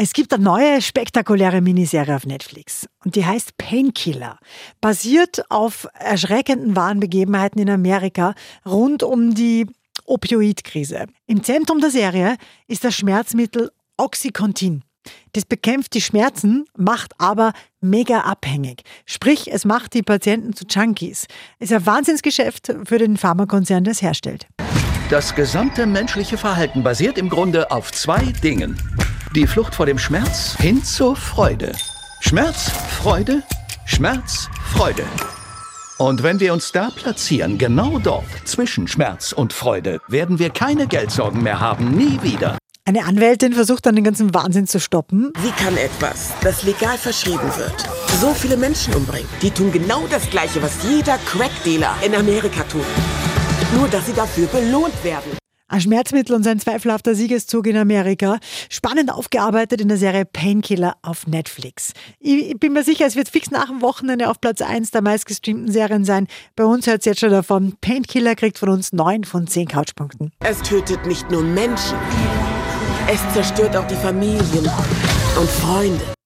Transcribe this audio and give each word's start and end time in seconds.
Es 0.00 0.12
gibt 0.12 0.32
eine 0.32 0.44
neue 0.44 0.80
spektakuläre 0.80 1.60
Miniserie 1.60 2.14
auf 2.14 2.24
Netflix 2.24 2.88
und 3.04 3.16
die 3.16 3.26
heißt 3.26 3.58
Painkiller. 3.58 4.38
Basiert 4.80 5.50
auf 5.50 5.88
erschreckenden 5.92 6.76
wahren 6.76 7.00
Begebenheiten 7.00 7.60
in 7.60 7.68
Amerika 7.68 8.36
rund 8.64 9.02
um 9.02 9.34
die 9.34 9.66
Opioidkrise. 10.04 11.06
Im 11.26 11.42
Zentrum 11.42 11.80
der 11.80 11.90
Serie 11.90 12.36
ist 12.68 12.84
das 12.84 12.94
Schmerzmittel 12.94 13.72
Oxycontin. 13.96 14.84
Das 15.32 15.44
bekämpft 15.44 15.94
die 15.94 16.00
Schmerzen, 16.00 16.66
macht 16.76 17.14
aber 17.18 17.52
mega 17.80 18.20
abhängig. 18.20 18.82
Sprich, 19.04 19.50
es 19.52 19.64
macht 19.64 19.94
die 19.94 20.04
Patienten 20.04 20.52
zu 20.52 20.64
Junkies. 20.64 21.26
Es 21.58 21.72
ist 21.72 21.76
ein 21.76 21.86
Wahnsinnsgeschäft 21.86 22.72
für 22.84 22.98
den 22.98 23.16
Pharmakonzern, 23.16 23.82
der 23.82 23.94
es 23.94 24.02
herstellt. 24.02 24.46
Das 25.10 25.34
gesamte 25.34 25.86
menschliche 25.86 26.38
Verhalten 26.38 26.84
basiert 26.84 27.18
im 27.18 27.28
Grunde 27.28 27.72
auf 27.72 27.90
zwei 27.90 28.22
Dingen. 28.44 28.76
Die 29.34 29.46
Flucht 29.46 29.74
vor 29.74 29.84
dem 29.84 29.98
Schmerz 29.98 30.56
hin 30.58 30.82
zur 30.82 31.14
Freude. 31.14 31.72
Schmerz, 32.20 32.70
Freude, 32.70 33.42
Schmerz, 33.84 34.48
Freude. 34.72 35.04
Und 35.98 36.22
wenn 36.22 36.40
wir 36.40 36.54
uns 36.54 36.72
da 36.72 36.88
platzieren, 36.90 37.58
genau 37.58 37.98
dort, 37.98 38.24
zwischen 38.44 38.88
Schmerz 38.88 39.32
und 39.32 39.52
Freude, 39.52 40.00
werden 40.08 40.38
wir 40.38 40.48
keine 40.48 40.86
Geldsorgen 40.86 41.42
mehr 41.42 41.60
haben, 41.60 41.90
nie 41.90 42.18
wieder. 42.22 42.56
Eine 42.86 43.04
Anwältin 43.04 43.52
versucht 43.52 43.84
dann 43.84 43.96
den 43.96 44.04
ganzen 44.04 44.32
Wahnsinn 44.32 44.66
zu 44.66 44.80
stoppen. 44.80 45.30
Wie 45.42 45.62
kann 45.62 45.76
etwas, 45.76 46.30
das 46.40 46.62
legal 46.62 46.96
verschrieben 46.96 47.52
wird, 47.58 47.86
so 48.20 48.32
viele 48.32 48.56
Menschen 48.56 48.94
umbringen? 48.94 49.28
Die 49.42 49.50
tun 49.50 49.70
genau 49.70 50.06
das 50.10 50.30
Gleiche, 50.30 50.62
was 50.62 50.72
jeder 50.88 51.18
Crack-Dealer 51.18 51.96
in 52.02 52.14
Amerika 52.14 52.62
tut. 52.62 52.86
Nur, 53.76 53.88
dass 53.88 54.06
sie 54.06 54.14
dafür 54.14 54.46
belohnt 54.46 55.04
werden. 55.04 55.37
Ein 55.70 55.82
Schmerzmittel 55.82 56.34
und 56.34 56.42
sein 56.42 56.58
zweifelhafter 56.58 57.14
Siegeszug 57.14 57.66
in 57.66 57.76
Amerika. 57.76 58.38
Spannend 58.70 59.12
aufgearbeitet 59.12 59.82
in 59.82 59.88
der 59.88 59.98
Serie 59.98 60.24
Painkiller 60.24 60.96
auf 61.02 61.26
Netflix. 61.26 61.92
Ich 62.18 62.58
bin 62.58 62.72
mir 62.72 62.84
sicher, 62.84 63.04
es 63.04 63.16
wird 63.16 63.28
fix 63.28 63.50
nach 63.50 63.66
dem 63.66 63.82
Wochenende 63.82 64.30
auf 64.30 64.40
Platz 64.40 64.62
1 64.62 64.92
der 64.92 65.02
meistgestreamten 65.02 65.70
Serien 65.70 66.06
sein. 66.06 66.26
Bei 66.56 66.64
uns 66.64 66.86
hört 66.86 67.00
es 67.00 67.04
jetzt 67.04 67.20
schon 67.20 67.30
davon. 67.30 67.74
Painkiller 67.82 68.34
kriegt 68.34 68.58
von 68.58 68.70
uns 68.70 68.94
9 68.94 69.24
von 69.24 69.46
10 69.46 69.68
Couchpunkten. 69.68 70.32
Es 70.40 70.62
tötet 70.62 71.04
nicht 71.06 71.30
nur 71.30 71.42
Menschen, 71.42 71.98
es 73.06 73.20
zerstört 73.34 73.76
auch 73.76 73.86
die 73.86 73.96
Familien 73.96 74.70
und 75.38 75.48
Freunde. 75.48 76.17